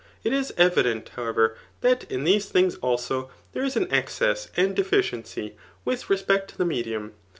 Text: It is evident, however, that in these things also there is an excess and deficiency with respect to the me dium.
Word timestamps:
It 0.23 0.33
is 0.33 0.51
evident, 0.57 1.09
however, 1.09 1.55
that 1.81 2.11
in 2.11 2.23
these 2.23 2.47
things 2.49 2.75
also 2.77 3.29
there 3.53 3.63
is 3.63 3.75
an 3.77 3.87
excess 3.93 4.49
and 4.57 4.75
deficiency 4.75 5.55
with 5.85 6.09
respect 6.09 6.49
to 6.49 6.57
the 6.57 6.65
me 6.65 6.83
dium. 6.83 7.11